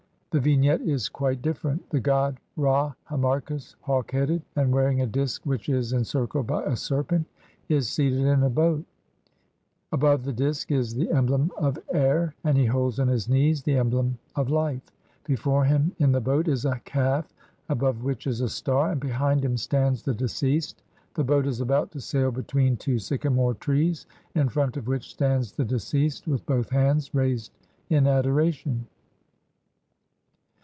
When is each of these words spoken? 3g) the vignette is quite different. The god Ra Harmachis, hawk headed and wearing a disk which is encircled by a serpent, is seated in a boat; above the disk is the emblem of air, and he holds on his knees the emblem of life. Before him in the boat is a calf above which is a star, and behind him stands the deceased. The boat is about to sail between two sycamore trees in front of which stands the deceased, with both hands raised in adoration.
3g) 0.31 0.33
the 0.35 0.39
vignette 0.49 0.79
is 0.83 1.09
quite 1.09 1.41
different. 1.41 1.89
The 1.89 1.99
god 1.99 2.37
Ra 2.55 2.93
Harmachis, 3.09 3.75
hawk 3.81 4.11
headed 4.11 4.41
and 4.55 4.71
wearing 4.73 5.01
a 5.01 5.05
disk 5.05 5.41
which 5.45 5.67
is 5.67 5.91
encircled 5.91 6.47
by 6.47 6.63
a 6.63 6.77
serpent, 6.77 7.27
is 7.67 7.89
seated 7.89 8.21
in 8.21 8.41
a 8.41 8.49
boat; 8.49 8.85
above 9.91 10.23
the 10.23 10.31
disk 10.31 10.71
is 10.71 10.95
the 10.95 11.11
emblem 11.11 11.51
of 11.57 11.77
air, 11.91 12.33
and 12.45 12.57
he 12.57 12.65
holds 12.65 12.97
on 12.97 13.09
his 13.09 13.27
knees 13.27 13.63
the 13.63 13.75
emblem 13.75 14.17
of 14.33 14.49
life. 14.49 14.89
Before 15.25 15.65
him 15.65 15.93
in 15.99 16.13
the 16.13 16.21
boat 16.21 16.47
is 16.47 16.63
a 16.63 16.79
calf 16.85 17.27
above 17.67 18.01
which 18.01 18.25
is 18.25 18.39
a 18.39 18.47
star, 18.47 18.91
and 18.93 19.01
behind 19.01 19.43
him 19.43 19.57
stands 19.57 20.01
the 20.01 20.13
deceased. 20.13 20.81
The 21.13 21.25
boat 21.25 21.45
is 21.45 21.59
about 21.59 21.91
to 21.91 21.99
sail 21.99 22.31
between 22.31 22.77
two 22.77 22.99
sycamore 22.99 23.55
trees 23.55 24.05
in 24.33 24.47
front 24.47 24.77
of 24.77 24.87
which 24.87 25.09
stands 25.09 25.51
the 25.51 25.65
deceased, 25.65 26.25
with 26.25 26.45
both 26.45 26.69
hands 26.69 27.13
raised 27.13 27.51
in 27.89 28.07
adoration. 28.07 28.87